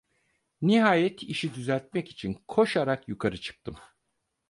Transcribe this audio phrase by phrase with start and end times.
[0.61, 3.77] Nihayet işi düzeltmek için koşarak yukarı çıktım.